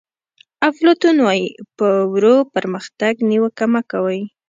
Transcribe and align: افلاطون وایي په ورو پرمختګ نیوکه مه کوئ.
افلاطون 0.69 1.17
وایي 1.25 1.47
په 1.77 1.87
ورو 2.13 2.35
پرمختګ 2.55 3.13
نیوکه 3.29 3.65
مه 3.73 3.81
کوئ. 3.91 4.21